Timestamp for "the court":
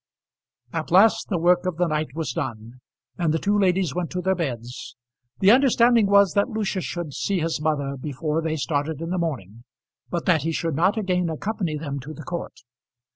12.15-12.61